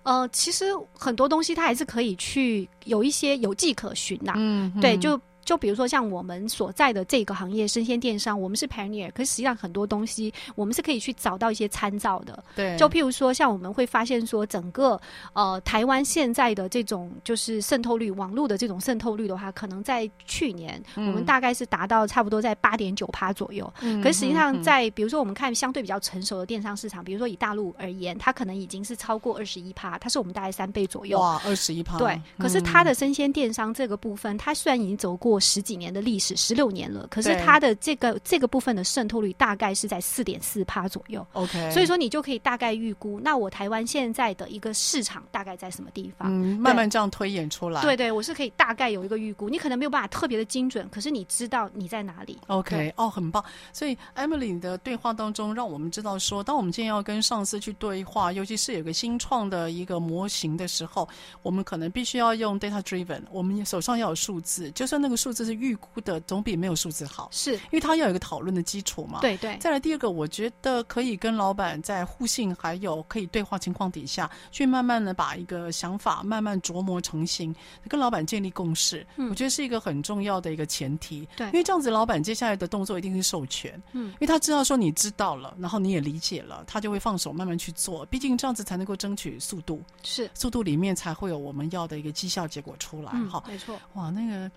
[0.02, 4.34] 呃，其实很多东西它还是可以去有一些有迹可循呐、啊。
[4.38, 5.20] 嗯，对，就。
[5.46, 12.44] 就比如说像我们所在的这个行业，生鲜电商，我们是 pioneer，可是实际上很多东西我们是可以去找到一些参照的。
[12.54, 15.00] 对，就譬如说，像我们会发现说，整个
[15.32, 23.72] 呃台湾现在的这种就是渗透率，网络的这种渗透率的话，可能在去年、嗯、我们大概是达到差不多在八点九趴左右。
[23.82, 31.20] 嗯，可是实际上在比如说我们看相对比较成熟的电商市场，比如说以大陆而言，它可能已经是超过二十一趴，它是我们大概三倍左右。
[31.20, 31.96] 哇，二十一趴。
[31.98, 35.46] 对，可是它的生鲜电商这个部分，它虽然已经走过。
[35.46, 41.24] 十几年的历史，十六年了，可是它的这个这个部分的渗透率大概是在四点四趴左右。
[41.34, 46.28] OK，所以说你就可以大概预估，那我台湾现在的一个市场大概在什么地方？
[46.30, 47.80] 嗯，慢慢这样推演出来。
[47.80, 52.38] 对对，我是可以大概有一个预估，你可能没有办法特别的精准，可是你知道你在哪里。
[52.48, 53.44] OK，哦，很棒。
[53.72, 61.08] 所以 Emily 的对话当中，让我们知道说，当我们今天要跟上司去对话，尤其是有个新创的一个模型的时候，
[61.42, 67.28] 我们可能必须要用 data driven，我们手上要有数字，就算那个数字是预估的，总比没有数字好。
[67.32, 69.20] 是，因为他要有一个讨论的基础嘛。
[69.20, 69.56] 对对。
[69.58, 77.54] 再来第二个，我觉得可以跟老板在互信还有可以对话情况底下，去慢慢的把一个想法慢慢琢磨成型，
[77.88, 79.06] 跟老板建立共识。
[79.16, 81.28] 嗯，我觉得是一个很重要的一个前提。
[81.36, 83.80] 对，因为这样子，老板接下来的动作一定是授权。
[83.92, 88.04] 嗯，因为他知道说你知道了，然后你也理解了，他就会放手慢慢去做。
[88.06, 89.82] 毕竟这样子才能够争取速度。
[90.02, 93.12] 是，速度里面才会有我们要的一个绩效结果出来。
[93.28, 93.78] 好，没错。
[93.94, 94.50] 哇，那个。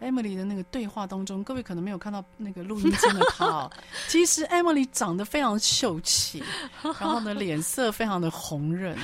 [0.00, 3.70] Emily 的那个对话当中，各位可能没有看到那个录音间的她哦。
[4.08, 6.42] 其实 Emily 长得非常秀气，
[6.82, 8.96] 然后呢，脸色非常的红润。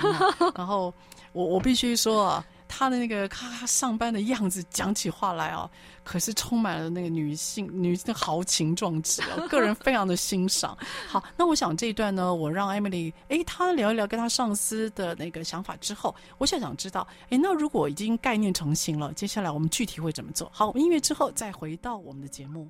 [0.54, 0.92] 然后
[1.32, 2.44] 我我必须说啊。
[2.70, 5.68] 他的那个咔咔上班的样子，讲起话来哦，
[6.04, 10.78] 可是充满了那个女性女性的豪情壮志哦，个人非常的欣赏。
[11.08, 20.48] 好，那我想这一段呢，我让 Emily 哎，她聊一聊跟她上司的那个想法之后，我想想知道，哎，那如果已经概念成型了，接下来我们具体会怎么做？
[20.54, 22.68] 好，音乐之后再回到我们的节目。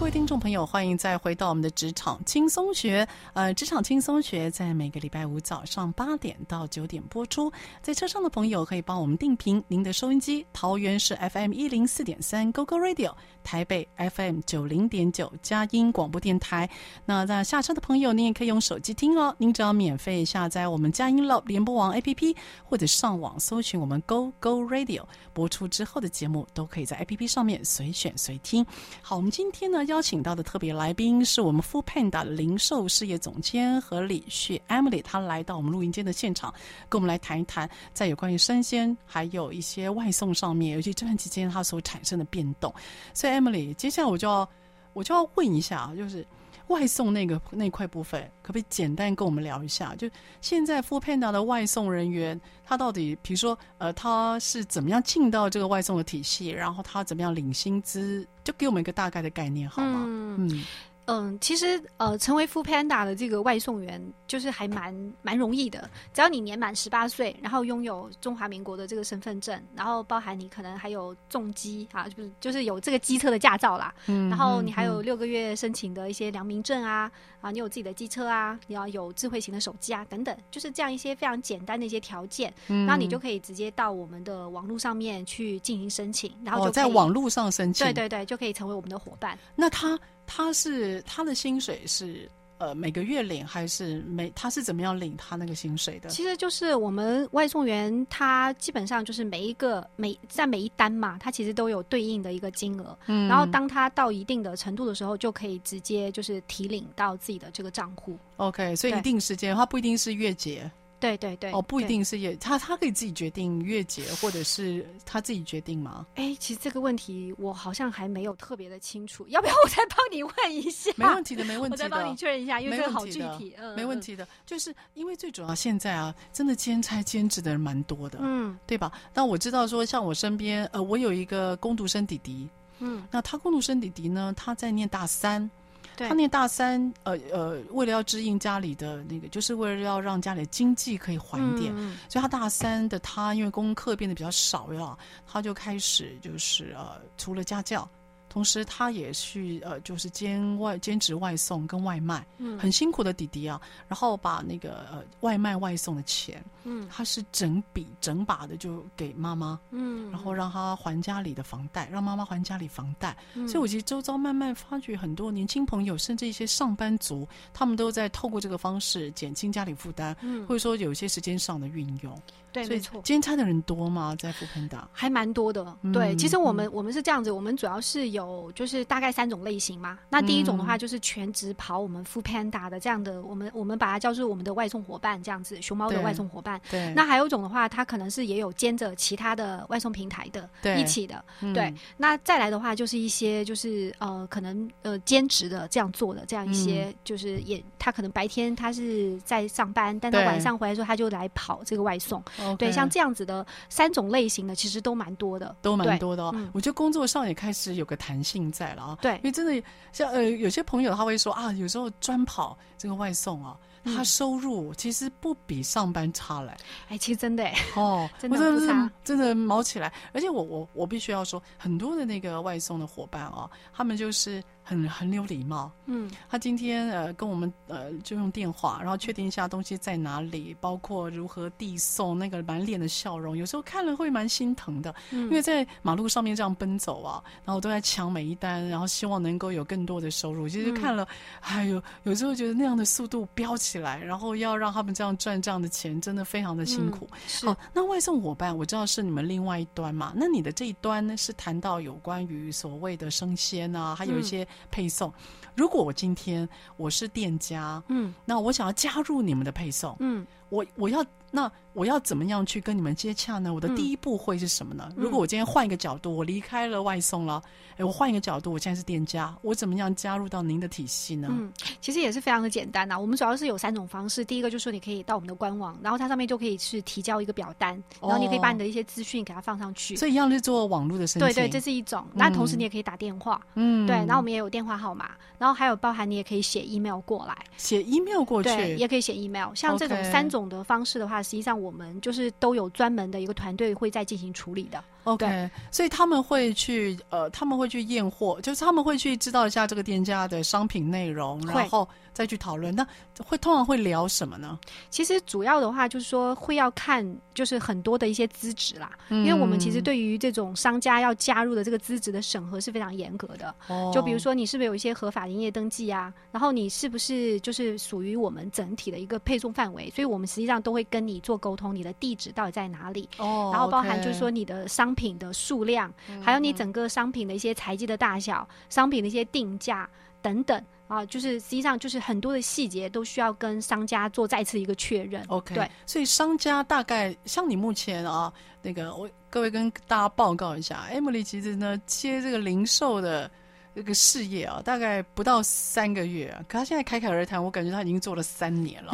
[0.00, 3.06] 各位听众朋友，欢迎再回到我们的职场轻松学。
[3.34, 7.52] 呃，职场轻松学在每个礼拜五早上八点到九点播出。
[7.82, 13.12] 在车上的朋友可以帮我们定频您的收音机，桃园是 FM 一零四点三 GoGo Radio，
[13.50, 16.70] 台北 FM 九零点九佳音广播电台。
[17.04, 19.34] 那在下车的朋友，您也可以用手机听哦。
[19.38, 28.64] 您只要免费下载我们佳音 Love 联播网 APP，或者上网搜寻我们 GoGo Radio，播出之后的节目都可以在 APP 上面随选随听。
[29.02, 29.84] 好，我们今天呢。
[29.86, 36.54] 邀请到的特别来宾是我们 foodpanda 的零售事业总监和李旭 Emily，她来到我们录音间的现场，
[36.88, 42.72] 跟我们来谈一谈在有关于生鲜还有一些外送上面，尤其这段期间它所产生的变动。
[43.12, 44.48] 所以 Emily，接下来我就要
[44.92, 46.26] 我就要问一下，就是。
[46.70, 49.92] 外送那个那块部分，可不可以简单跟我们聊一下？
[49.96, 50.08] 就
[50.40, 60.04] 现在 foodpanda 的外送人员，他到底，比如说，呃，他是怎么样进到这个外送的体系，然后他怎么样领薪资，就给我们一个大概的概念好吗？
[60.06, 60.48] 嗯。
[60.48, 60.64] 嗯
[61.10, 65.90] 嗯，其实呃，成为 foodpanda 的这个外送员，就是还蛮蛮容易的。
[66.14, 73.92] 只要你年满十八岁，然后拥有中华民国的这个身份证，然后包含你可能还有重机啊，就是就是有这个机车的驾照啦。
[74.06, 74.30] 嗯。
[74.30, 82.86] 然后你还有六个月申请的一些良民证啊，啊，你有自己的机车啊，你要有智慧型的手机啊，等等，就是这样一些非常简单的一些条件，嗯。
[82.86, 87.84] 然后你就可以直接到我们的网络上面去进行申请，然后就、哦、在网络上申请。
[87.84, 89.36] 对对对，就可以成为我们的伙伴。
[89.56, 89.98] 那他。
[90.32, 96.08] 他是他的薪水是呃每个月领还是每他是怎么样领他那个薪水的？
[96.08, 108.16] 其实就是我们外送员他基本上就是每一个每在每一单嘛，他其实都有对应的一个金额，嗯，然后当他到一定的程度的时候，就可以直接就是提领到自己的这个账户。
[108.36, 110.70] OK，所以一定时间，他不一定是月结。
[111.00, 116.06] 对对对，哦，不一定是月，他他可以自己决定月结，或者是他自己决定吗？
[116.16, 120.90] 哎，其实这个问题我好像还没有特别的清楚，要不要我再帮你问一下？
[120.96, 128.92] 没问题的，没问题的，我再帮你确认一下，因为这个好具体，嗯，没问题的，就是因为最主要现在啊，真的兼差兼职的人蛮多的，嗯，对吧？
[129.14, 135.50] 那我知道说，像我身边，呃，我有一个工读生弟弟，嗯，那他工读生弟弟呢，他在念大三。
[135.96, 147.88] 他念大三，呃呃，为了要支应家里的那个，就是为了要让家里的经济可以缓一点，嗯，所以他大三的他，因为功课变得比较少了，他就开始就是呃，除了家教。
[148.30, 153.60] 同时，他也去呃，就是兼外兼职外送跟外卖，嗯，很辛苦的弟弟啊。
[153.88, 163.16] 然后把那个呃外卖外送的钱，嗯，他是整笔整把的就给妈妈，嗯，然后让他还家里的房贷，让妈妈还家里房贷。
[163.34, 172.16] 嗯，所以，我其实周遭慢慢发觉很多年轻朋友，甚至一些上班族，他们都在透过这个方式减轻家里负担，嗯，或者说有一些时间上的运用。
[172.52, 173.00] 对，没错。
[173.02, 174.14] 兼差的人多吗？
[174.18, 175.76] 在 foodpanda 还蛮多的。
[175.82, 179.98] 嗯、对，其实我们、嗯、我们是这样子，我们主要是有就是大概三种类型嘛。
[180.08, 186.60] 那第一种的话就是全职跑我们 foodpanda 的这样的，我们我们把它叫做我们的外送伙伴这样子，熊猫的外送伙伴。
[186.70, 186.92] 对。
[186.94, 191.24] 那还有一种的话，他可能是也有兼着其他的外送平台的，对，一起的。
[191.40, 191.78] 对、嗯。
[191.96, 202.22] 那再来的话，就是一些就是呃可能呃兼职的这样做的这样一些，嗯、就是也他可能白天他是在上班，但他晚上回来之后他就来跑这个外送。
[202.58, 206.34] 对，像这样子的三种类型的，其实都蛮多的，都蛮多的哦。
[206.52, 208.98] 我觉得工作上也开始有个弹性在了啊。
[209.00, 213.56] 对，因为真的像呃，有些朋友他会说啊，有时候专跑这个外送啊。
[213.82, 216.54] 他收入其实不比上班差嘞，
[216.90, 219.90] 哎，其实真的哎，哦， 真的不差，真的毛起来。
[220.12, 225.68] 而且我我我必须要说，很多的那个外送的伙伴啊，他们就是很很有礼貌。
[225.86, 234.94] 嗯，他今天呃跟我们呃就用电话，然后确定一下东西在哪里，包括如何递送，那个满脸的笑容，有时候看了会蛮心疼的。
[235.10, 240.48] 嗯，因为在马路上面这样奔走啊，然后都在抢每一单，然后希望能够有更多的收入。
[240.48, 241.08] 其实看了，
[241.40, 243.80] 哎呦，有时候觉得那样的速度飙起。
[243.80, 247.08] 来，然后要让他们这样赚这样的钱，真的非常的辛苦。
[247.10, 250.12] 好、嗯哦，那外送伙伴，我知道是你们另外一端嘛？
[250.14, 255.08] 那你的这一端呢，是谈到有关于所谓的生鲜啊，还有一些配送。
[255.10, 255.14] 嗯、
[255.54, 261.50] 如果我今天我是店家，嗯，那我想要加入你们的配送，嗯，我我要那。
[261.72, 263.54] 我要怎么样去跟你们接洽呢？
[263.54, 264.88] 我的第一步会是什么呢？
[264.90, 267.40] 嗯、如果我今天换一个角度，我离开了外送了，
[267.76, 271.28] 哎，我换一个角度，我现在是店家，我怎么样加入到您的体系呢？
[271.30, 272.98] 嗯，其实也是非常的简单呐、啊。
[272.98, 279.94] 我们主要是有三种方式，第一个就是说你可以到我们的官网，然后它上面就可以去提交一个表单，然后你可以把你的一些资讯给它放上去。
[279.94, 281.28] 哦、所以一样是做网络的申请。
[281.28, 282.04] 对对，这是一种。
[282.12, 289.54] 那同时你也可以打电话，嗯，对，然后我们也有电话号码，然后还有包含你也可以写 email 过来，写 email 过去，对，也可以写 email。
[289.54, 292.30] 像这种三种的方式的话，实际上我们就是。
[292.40, 294.82] 都有专门的一个团队会在进行处理的。
[295.04, 302.74] OK，所以他们会去呃，他们会去验货，就是他们会去知道一下这个店家的商品内容，然后再去讨论。
[302.74, 302.86] 那
[303.24, 304.58] 会通常会聊什么呢？
[304.90, 309.24] 其实主要的话就是说会要看，就是很多的一些资质啦、嗯。
[309.24, 313.54] 因为我们其实对于这种商家要加入的这个资质的审核是非常严格的。
[313.68, 313.90] 哦。
[313.94, 316.12] 就比如说你是不是有一些合法营业登记啊？
[316.30, 319.90] 然后你是不是就是属于我们整体的一个配送范围？
[319.90, 323.08] 所以我们实际上都会跟你做沟通，你的地址到底在哪里？
[323.18, 323.50] 哦。
[323.52, 329.88] 然后包含就是说你的商商品的数量，嗯、还有你整个商品的一些材质的大小、商品的一些定价
[330.20, 335.24] 等等啊，就是实际上就是很多的细节都需要跟商家做再次一个确认。
[335.28, 343.30] OK，对，所以商家大概像你目前啊，那个我各位跟大家报告一下，Emily 其实呢接这个零售的。
[343.74, 348.92] 这个事业啊，大概不到三个月啊，可他现在侃侃而谈，我感觉他已经做了三年了。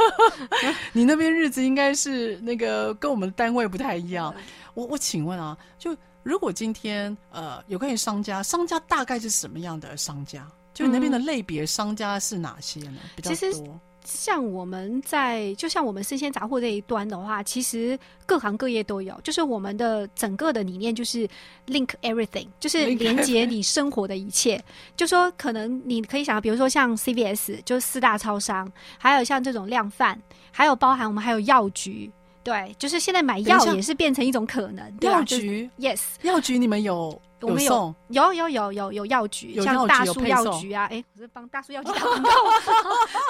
[0.92, 4.34] 你那边日子应该是那个跟我们的单位不太一样。
[4.74, 10.46] 我我请问啊，就如果今天呃有关于商家，商家大概是什么样的商家？
[10.74, 13.00] 就你那边的类别商家是哪些呢？
[13.16, 13.80] 比较多。
[14.08, 19.14] 像我们在，就像我们生鲜杂货这一端的话，其实各行各业都有。
[19.22, 21.28] 就是我们的整个的理念就是
[21.66, 24.58] link everything，就是连接你生活的一切。
[24.96, 30.18] 就说可能你可以想到，比如说像 CVS，就是四大超商，还有像这种量贩，
[30.50, 32.10] 还有包含我们还有药局。
[32.48, 34.92] 对，就是现在买药也是变成一种可能。
[35.00, 37.20] 药局，yes，药局你们有。
[37.40, 42.30] 我们有有有有有有药局，像大树药局啊，哎，我是帮大树药局打广告。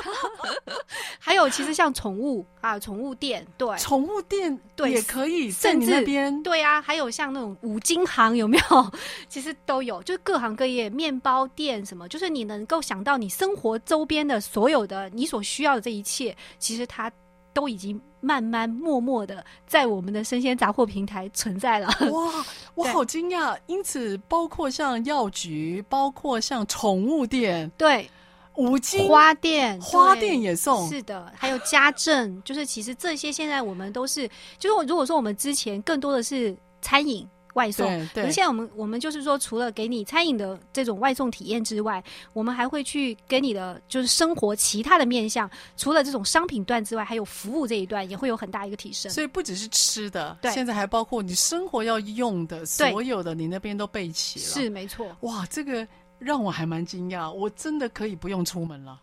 [1.20, 8.92] 还有，其实像宠物啊，宠物店，对，宠物店对也可以，甚至那边对啊，还有像那种五金行有没有？
[9.28, 17.12] 其实都有，就是各行各业，面包店什么，就是你能够想到你生活周边的所有的你所需要的这一切，其实它。
[17.54, 21.87] 都已经慢慢默默的在我们的生鲜杂货平台存在了。
[22.11, 23.57] 哇， 我好惊讶！
[23.66, 28.09] 因此，包括像药局，包括像宠物店，对，
[28.57, 30.88] 五金花店，花店也送。
[30.88, 34.28] 是的，还有家政，就是其实这些现在我们都是，
[34.59, 37.28] 就是如果说我们之前更多的是餐饮。
[37.59, 49.11] 外送，可是现在我们我们就是说，除了给你餐饮的这种外送体验之外，我们还会去给你的就是生活其他的面向，除了这种商品段之外，还有服务这一段也会有很大一个提升。
[49.11, 54.44] 所以不只是吃的，对，现在还包括你生活要用的所有的，你那边都备齐了。
[54.44, 55.16] 是没错。
[55.23, 55.85] 哇，这个
[56.21, 59.01] 让我还蛮惊讶，我真的可以不用出门了。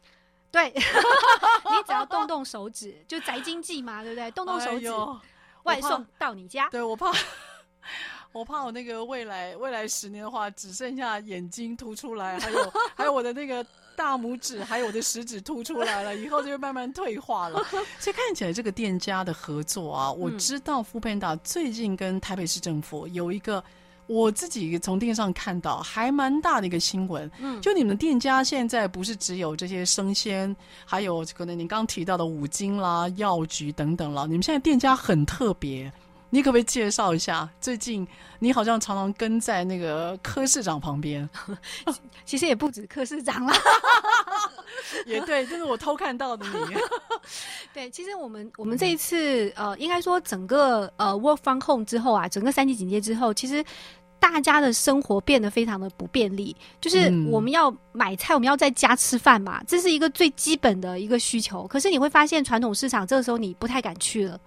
[0.51, 4.31] 对， 你只要动动手指，就宅经济嘛，对不对？
[4.31, 4.95] 动动手指，哎、
[5.63, 6.69] 外送到你家。
[6.69, 7.11] 对，我怕。
[8.35, 17.63] 我怕我那个未来未来十年的话，只剩下眼睛凸出来，还有还有我的那个大拇指，还有我的食指凸出来了，以后就会慢慢退化了。
[17.97, 23.63] 所以看起来这个店家的合作啊，我知道 foodpanda 最近跟台北市政府有一个，
[24.05, 27.31] 我自己从电视上看到还蛮大的一个新闻。
[27.39, 35.89] 嗯，就你们店家现在不是只有这些生鲜，还有可能你刚刚提到的五金啦、药局等等了，你们现在店家很特别。
[36.35, 37.49] 你可不可以介绍一下？
[37.61, 38.05] 最近
[38.39, 41.27] 你好像常常跟在那个柯市长旁边，
[42.25, 43.55] 其实也不止柯市长啦，
[45.07, 46.75] 也对，这是我偷看到的你。
[47.73, 53.63] 对，其实我们我们这一次呃，应该说整个呃 work from home 之后啊，整个三级警戒之后，其实
[54.19, 56.53] 大家的生活变得非常的不便利。
[56.81, 61.65] 就是我们要买菜，我们要在家吃饭嘛，这是一个最基本的一个需求。
[61.65, 64.37] 可是你会发现，传统市场这个时候你不太敢去了。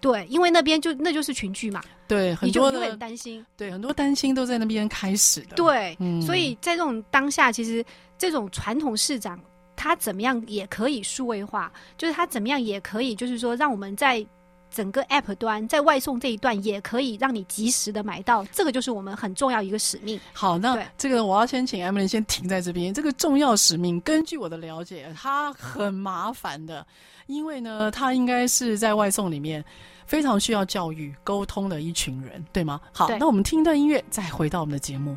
[0.00, 5.56] 对，因为那边就那就是群聚嘛，对，很多你就很担心，对，很多担心都在那边开始的。
[5.56, 7.84] 对，嗯，所以在这种当下，其实
[8.16, 9.38] 这种传统市长
[9.76, 14.24] 它怎么样也可以数位化，就是它怎么样也可以，就是说让我们在
[14.70, 20.18] 整个 App 端在外送这一段也可以让你及时的买到，这个就是我们很重要一个使命。
[20.32, 22.92] 好，那这个我要先请 Emily 先停在这边。
[22.92, 26.86] 这个重要使命，根据我的了解，它很麻烦的。
[27.26, 29.62] 因为呢，它应该是在外送里面
[30.06, 32.80] 非常需要教育沟通的一群人，对吗？
[32.90, 35.14] 好，那我们听一段音乐，再回到我们的节目。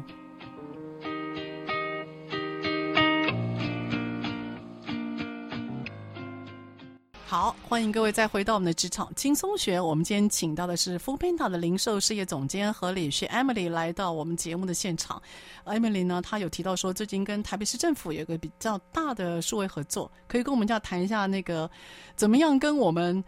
[7.31, 9.79] 好，欢迎各位再回到我们的职场轻松学。
[9.79, 15.21] 我们今天请到的是 foodpanda 的零售事业总监何理旭 Emily 来到我们节目的现场。
[15.63, 21.71] Emily 呢，她有提到说，最近跟台北市政府有一个比较大的数位合作，可以跟我们家谈一下那个
[22.17, 23.23] 怎么样跟我们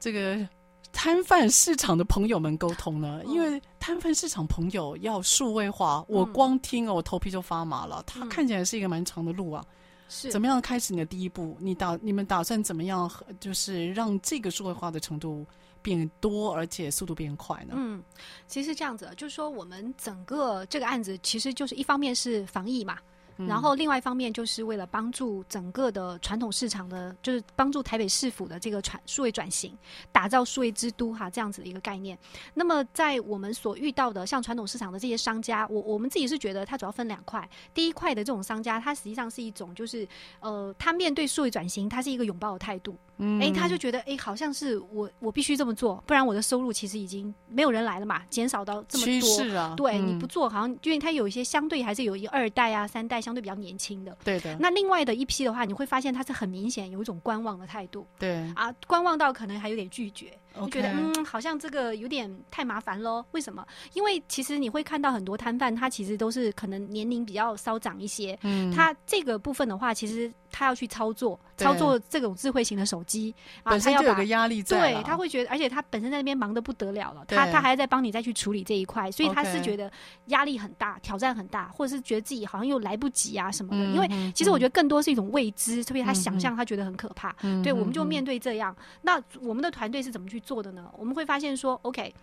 [0.00, 0.38] 这个
[0.90, 3.20] 摊贩市场的朋友们沟通呢？
[3.26, 8.02] 因为摊贩市场朋友要数位化，我光听哦，我头皮就发麻了。
[8.06, 9.62] 它看起来是一个蛮长的路啊。
[10.14, 11.56] 是怎么样开始你的第一步？
[11.58, 13.10] 你打你们打算怎么样？
[13.40, 15.44] 就是让这个数位化的程度
[15.82, 17.74] 变多，而且速度变快呢？
[17.76, 18.00] 嗯，
[18.46, 22.96] 其实这样子，就是说我们整个这个案子，其实就是一方面是防疫嘛，
[23.36, 29.76] 然后另外一方面就是为了帮助整个的传统市场的，就是帮助台北市府的这个传数位转型，
[30.12, 32.18] 打造数位之都哈这样子的一个概念。
[32.54, 37.48] 那么在我们所遇到的像传统市场的这些商家，我我们自己是觉得它主要分两块。
[37.72, 40.06] 第一块的这种商家，它实际上是一种就是
[40.40, 42.96] 呃，他面对数位转型，它是一个拥抱的态度。
[43.18, 49.06] 嗯，哎，他就觉得哎，好像是我我必须这么做，不然我的收入其实已经没有人来了嘛，减少到这么多。
[49.06, 54.16] 趋势啊，对，嗯、你不做，好像因为他有一些相对还是有一二代啊、三代相对比较年轻的。
[54.24, 54.56] 对的。
[54.58, 58.06] 那另外的一批的话，你会发现他是很明显有一种观望的态度。
[58.18, 58.34] 对。
[58.54, 60.36] 啊，观望到可能还有点拒绝。
[60.56, 60.70] Okay.
[60.70, 63.24] 觉得嗯，好像这个有点太麻烦喽。
[63.32, 63.66] 为什么？
[63.94, 68.38] 因为其实你会看到很多摊贩，他其实都是可能年龄比较稍长一些。
[68.42, 68.72] 嗯。
[68.72, 74.78] 他这个部分的话，其实他要去操作，操作这种智慧型的手机，啊，他要有个压力在。
[74.78, 79.90] 对，他会觉得，而且他本身在那边忙得不得了了，他他还在帮你再去处理这一块，所以他是觉得
[80.26, 83.84] 压力很大，挑战很大，或者是觉得自己好像又来不及啊什么的。
[83.84, 87.34] 嗯、因为其实我觉得更多是一种未知，特别他想象他觉得很可怕。
[87.42, 88.74] 嗯、对，我们就面对这样。
[89.02, 90.90] 那我们的团队是怎么去做的呢？
[90.96, 92.14] 我们会发现说，OK，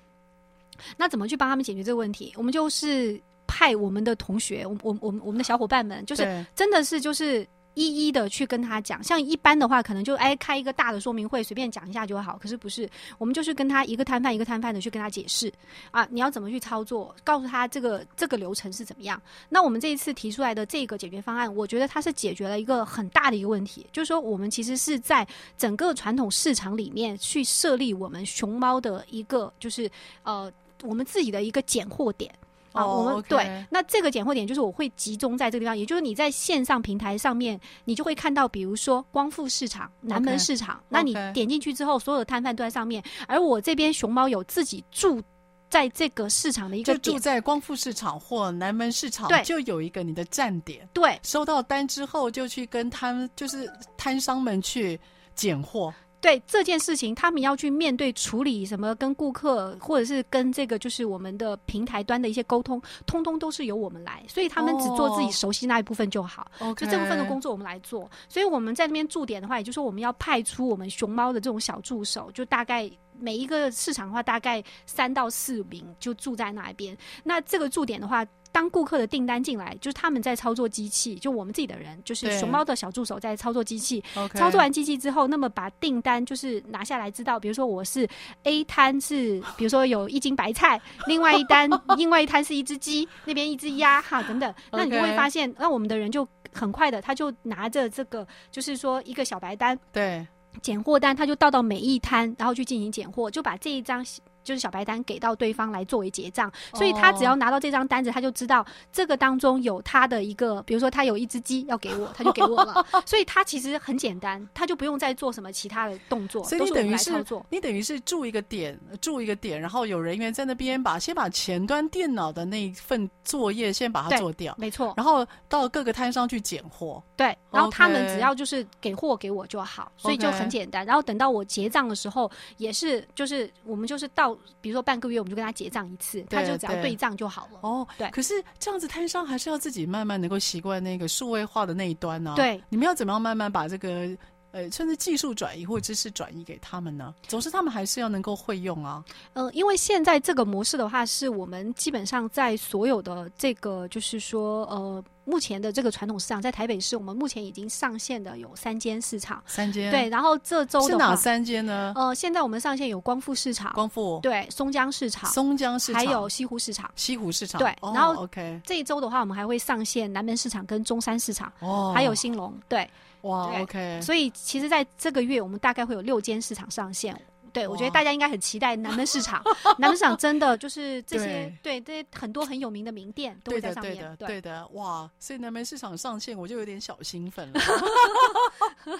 [0.96, 2.34] 那怎么去帮他们解决这个问题？
[2.38, 7.46] 我们就是派我们的同学，我我我们我们的小伙伴们，就是真的是就是。
[7.74, 12.38] 一一的去跟他讲，像一般的话，可能就哎开一个大的说明会，随便讲一下就好。
[12.38, 15.52] 可是不是，我们就是跟他一个摊贩一个摊贩的去跟他解释
[15.92, 19.22] 啊，你要怎么去操作，告诉他这个这个流程是怎么样。
[19.50, 25.26] 那我们这一次提出来的这个解决方案，我觉得它是解决了一个很大的一个问题，就是说我们其实是在
[25.58, 29.90] 整个传统市场里面去设立我们熊猫的一个，就是
[30.24, 30.52] 呃
[30.84, 32.34] 我们自己的一个拣货点。
[32.74, 33.28] 啊，我们、oh, okay.
[33.28, 40.84] 对，那这个拣货点就是我会集中在这个地方，也就是你在线上平台上面，你就会看到，比如说光复市场、南门市场，okay.
[40.90, 45.22] 那你点进去之后，所有的摊贩都在上面，而我这边熊猫有自己住
[45.70, 55.00] 在这个市场的一个，就住在光复市场或南门市场，对，就有一个你的站点，对，收到单之后就去跟摊，就是摊商们去
[55.36, 55.94] 拣货。
[56.22, 66.46] 对这件事情，他们要去面对处理什么，跟顾客或者是跟这个就是我们的平台端的一些沟通，通通都是由我们来，所以他们只做自己熟悉那一部分就好。
[66.60, 68.10] 哦、就这部分的工作我们来做。
[68.30, 76.96] 所以我们在那边驻点的话，也就是说我们要派出我们熊猫的这种小助手，就大概每一个市场的话，大概三到四名就住在那边。
[77.24, 78.26] 那这个驻点的话。
[78.52, 84.04] 当顾客的订单进来，就是他们在操作机器，就我们自己的人，就是熊猫的小助手在操作机器。
[84.34, 88.08] 操作完机器之后，那么把订单就是拿下来，知道，比如说我是
[88.44, 94.54] A 摊是，比如说有一斤白菜，另外一单，另外一摊是一只鸡，那边一只鸭哈等等。
[94.72, 100.28] 那你就会发现，那我们的人就很快的，他就拿着这个，就是说一个小白单，对，
[100.62, 104.06] 拣货单，他就到到每一摊，然后去进行拣货，就把这一张。
[104.44, 112.86] 就是小白单给到对方来作为结账，所以他只要拿到这张单子，他就知道这个当中有他的一个，比如说他有一只鸡要给我，他就给我了。
[113.06, 130.86] 所以他其实很简单，他就不用再做什么其他的动作，所以你等于是你等于是驻一个点，驻一个点，然后有人员在那边把先把前端电脑的那一份作业先把它做掉，没错，然后到各个摊商去拣货，对，然后他们只要就是给货给我就好，所以就很简单。
[130.86, 134.31] 然后等到我结账的时候，也是就是我们就是到。
[134.60, 137.60] 比如说半个月，我们就跟他结账一次，他就只要对账就好了。
[137.62, 138.10] 哦，对。
[138.10, 142.36] 可是这样子，摊商还是要自己慢慢能够习惯那个数位化的那一端呢、啊。
[142.36, 144.10] 对，你们要怎么样慢慢把这个
[144.52, 147.14] 呃，甚至技术转移或知识转移给他们呢？
[147.28, 149.04] 总之，他们还是要能够会用啊。
[149.34, 155.04] 呃，因为现在这个模式的话，是我们基本上在所有的这个，就是说呃。
[155.32, 160.10] 目前的这个传统市场在台北市，我们目前已经上线的有三间市场，三间对。
[160.10, 161.94] 然后这周是哪三间呢？
[161.96, 167.74] 呃，现在我们上线有光复市场，光复对，松江市场，松江市场，还有西湖市场，西湖市场对。
[167.82, 172.86] 然后 OK，这一周的话，我们还会上线南门市场跟中山市场，哦，还有兴隆对。
[173.22, 174.02] 哇，OK。
[174.02, 177.16] 所以其实在这个月，我们大概会有六间市场上线。
[177.54, 179.44] 对，我觉得大家应该很期待南门市场。
[179.78, 183.96] 南门市场真的就是这些，对，这些很多很有名的名店都会在上面。
[183.96, 185.10] 对的，对的，对的，哇！
[185.20, 187.60] 所以南门市场上线，我就有点小兴奋了。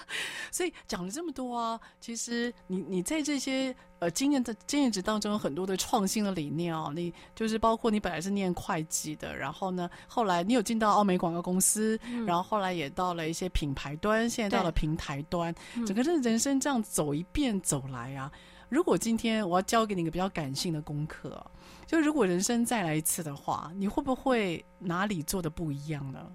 [0.50, 15.54] 所以讲了这么多啊，其实你你在这些呃经验的经验值当中，有很多的创新的理念哦，你就是包括你本来是念会计的，然后呢，后来你有进到奥美广告公司，嗯，然后后来也到了一些品牌端，现在到了平台端，
[15.86, 18.28] 整个这人生这样走一遍走来啊。
[18.68, 21.40] 如果今天我要教给你一个比较感性的功课，
[21.86, 26.26] 就如果人生再来一次的话，你会不会哪里做的不一样呢？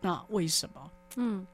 [0.00, 0.90] 那为什么？
[1.16, 1.46] 嗯，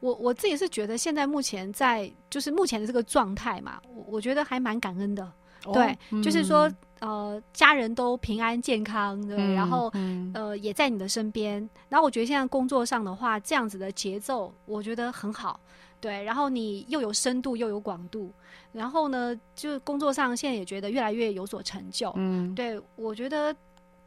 [0.00, 5.24] 我我自己是觉得现在目前在就是目前的这个状态嘛，我我觉得还蛮感恩的。
[5.66, 11.68] 哦、对、嗯，就是说呃家人都平安健康，对，嗯、然后、嗯、呃也在你的身边。
[11.90, 15.60] 然后我觉得现在工作上的话，这样子的节奏我觉得很好，
[16.00, 16.22] 对。
[16.24, 18.32] 然后你又有深度又有广度，
[18.72, 23.54] 然后呢，就工作上现在也觉得越来越有所成就，嗯，对我觉得。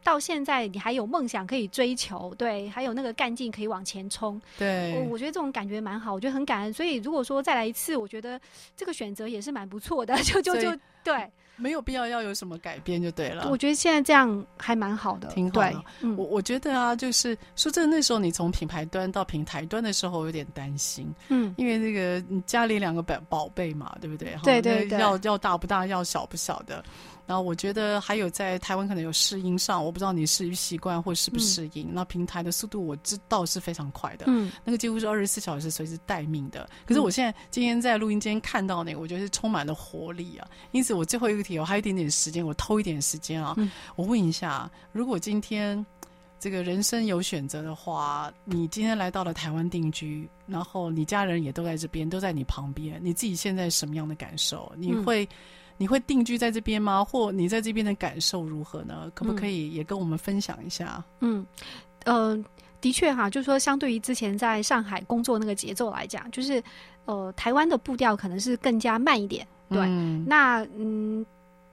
[0.04, 6.72] 到现在，你还有梦想可以追求，对，还有那个干劲可以往前冲，对，我我觉得这种感觉蛮好，我觉得很感恩。
[6.72, 8.38] 所以如果说再来一次，我觉得
[8.76, 13.48] 这个选择也是蛮不错的，就就就对，没有必要要有什么改变就对了。
[13.50, 15.82] 我觉得现在这样还蛮好的，挺好的。
[16.02, 24.36] 嗯、我我觉得啊，就是说真的，那时候你从品牌端到平台端的时候，有点担心，嗯，因为那个你家里两个宝宝贝嘛，对不对？
[24.42, 26.84] 对对对，要要大不大，要小不小的。
[27.26, 31.88] 然后我觉得还有在台湾可能有适应上，我不知道你适不习惯或适不适应。
[31.88, 36.68] 嗯、那平台的速度我知道是非常快的，嗯，那个几乎是二十四小时随时待命的。
[36.84, 40.46] 可是我现在今天在录音间看到那个，我觉得是充满了活力啊。
[40.72, 45.84] 因此我最后一个题，我还有一点点时间，我偷一点时间啊，嗯、我问一下，如果今天
[46.38, 54.70] 这个人生有选择的话，你今天来到了台湾定居，然后你家人也都在这边，都在你旁边，你自己现在什么样的感受？
[54.76, 55.24] 你会？
[55.24, 55.28] 嗯
[55.76, 57.04] 你会定居在这边吗？
[57.04, 59.10] 或你在这边的感受如何呢？
[59.14, 61.04] 可不可以也跟我们分享一下？
[61.20, 61.46] 嗯，
[62.04, 62.36] 呃，
[62.80, 66.62] 的确哈，就是说，相对于之前在上海工作那个节奏来讲，就是
[67.04, 69.46] 呃，台湾的步调可能是更加慢一点。
[69.68, 71.24] 对，嗯那嗯。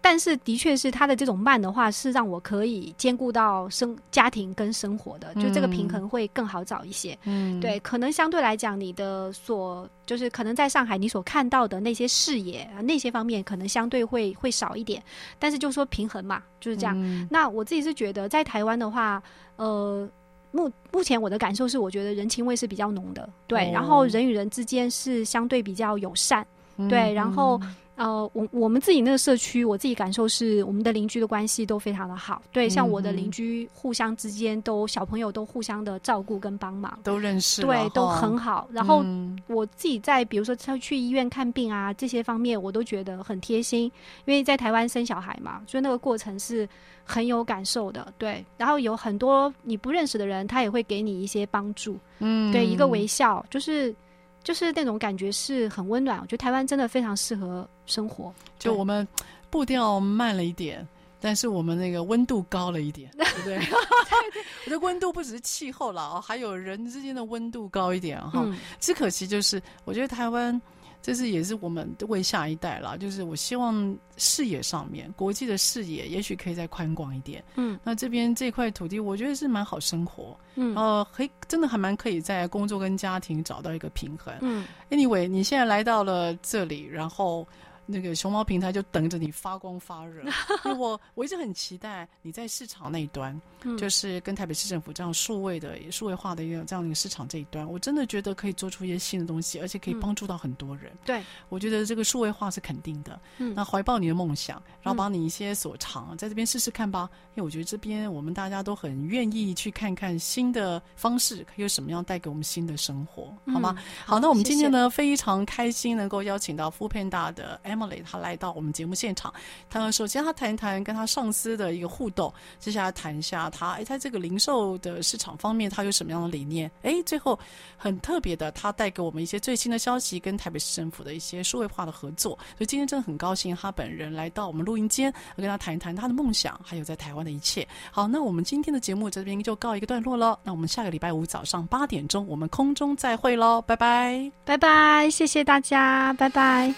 [0.04, 7.16] 但是，的确是他的这种慢的话，是让我可以兼顾到生家庭跟生活的，就这个平衡会更好找一些。
[7.24, 15.02] 嗯，对，可能相对来讲，你的所就是可能在上海你所看到的那些视野啊，那些方面可能相对会会少一点。
[15.38, 16.96] 但是就说平衡嘛，就是这样。
[16.98, 19.22] 嗯，那我自己是觉得，在台湾的话，
[19.58, 20.10] 呃，
[20.52, 26.44] 目目前我的感受是，我觉得人情味是比较浓的，对，然后人与人之间是相对比较友善，
[26.90, 27.62] 对，然后。
[28.02, 32.42] 呃，我我们自己那个社区，我自己感受是，我们的邻居的关系都非常的好。
[32.52, 38.68] 对，像我的邻居，互相之间都小朋友都互相的照顾跟帮忙，都认识，对，都很好。
[38.72, 39.06] 然后
[39.46, 43.84] 我自己在比如说他去医院看病啊这些方面，我都觉得很贴心，
[44.26, 46.68] 因为在台湾生小孩嘛，所以那个过程是
[47.04, 48.12] 很有感受的。
[48.18, 52.00] 对，然后有很多你不认识的人，他也会给你一些帮助。
[52.18, 53.96] 嗯，对，一个微笑就是。
[54.44, 58.34] 就是那种感觉是很温暖，我觉得台湾真的非常适合生活。
[58.60, 59.08] 就我们
[59.50, 60.88] 步调慢了一点，
[61.20, 63.58] 但是我们那个温度高了一点，对不对？
[64.66, 68.42] 我觉得温度不只是气候了哦，还有人之间的温度高一点哈。
[68.46, 70.60] 嗯、只可惜就是，我觉得台湾。
[71.02, 77.44] 这是也是我们为下一代了，就是我希望视野上面，国际的视野也许可以再宽广一点。
[77.56, 80.38] 嗯，那这边这块土地，我觉得是蛮好生活。
[80.56, 84.34] 嗯，呃，可以真的还蛮可以在工作跟家庭找到一个平衡。
[84.42, 87.48] 嗯，Anyway，你现在来到了这里，然后。
[87.92, 90.24] 那个熊猫平台就等着你发光发热，
[90.66, 100.92] 因为我我一直很期待你在市场那一端，嗯、就是跟台北市政府这样数位的数位化的一个这样的一个市场这一端，我真的觉得可以做出一些新的东西，而且可以帮助到很多人。
[100.94, 103.20] 嗯、对，我觉得这个数位化是肯定的。
[103.40, 113.76] 嗯，那怀抱你的梦想，然后把你一些所长在这边试试看吧，因为我觉得这边我们大家都很愿意去看看新的方式，有什么样带给我们新的生活，好吗？
[113.78, 117.81] 嗯、好，那我们今天呢非常开心能够邀请到 foodpanda 的 M。
[118.04, 119.34] 他来到我们节目现场，
[119.70, 126.70] 他首先他谈一谈跟他上司的一个互动，接下来谈一下他哎，在这个零售的市场方面，他有什么样的理念？
[126.84, 127.38] 哎，最后
[127.78, 132.38] 很特别的，他带给我们一些最新的消息，跟台北市政府的一些数位化的合作。
[132.58, 137.68] 所以今天真的很高兴，他本人来到我们录音间，跟他谈一谈他的梦想，还有在台湾的一切。
[137.92, 140.40] 好，那我们今天的节目这边就告一个段落了。
[140.44, 146.74] 那我们下个礼拜五早上八点钟，我们空中再会喽，拜拜，拜拜，谢谢大家，拜拜。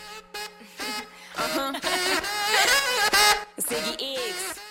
[1.35, 1.73] Uh huh.
[3.59, 4.62] Ziggy Iggs.